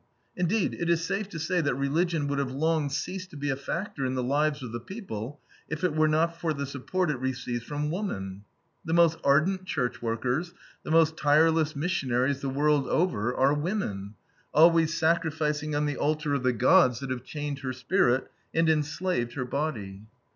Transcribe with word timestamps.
Indeed, 0.35 0.73
it 0.73 0.89
is 0.89 1.03
safe 1.05 1.29
to 1.29 1.37
say 1.37 1.61
that 1.61 1.75
religion 1.75 2.25
would 2.27 2.39
have 2.39 2.51
long 2.51 2.89
ceased 2.89 3.29
to 3.29 3.37
be 3.37 3.51
a 3.51 3.55
factor 3.55 4.03
in 4.03 4.15
the 4.15 4.23
lives 4.23 4.63
of 4.63 4.71
the 4.71 4.79
people, 4.79 5.39
if 5.69 5.83
it 5.83 5.93
were 5.95 6.07
not 6.07 6.39
for 6.41 6.53
the 6.55 6.65
support 6.65 7.11
it 7.11 7.19
receives 7.19 7.63
from 7.63 7.91
woman. 7.91 8.43
The 8.83 8.95
most 8.95 9.19
ardent 9.23 9.65
churchworkers, 9.65 10.53
the 10.81 10.89
most 10.89 11.17
tireless 11.17 11.75
missionaries 11.75 12.39
the 12.41 12.49
world 12.49 12.87
over, 12.87 13.35
are 13.35 13.53
women, 13.53 14.15
always 14.55 14.97
sacrificing 14.97 15.75
on 15.75 15.85
the 15.85 15.97
altar 15.97 16.33
of 16.33 16.41
the 16.41 16.51
gods 16.53 16.99
that 17.01 17.11
have 17.11 17.23
chained 17.23 17.59
her 17.59 17.71
spirit 17.71 18.27
and 18.55 18.67
enslaved 18.71 19.33
her 19.33 19.45
body. 19.45 20.07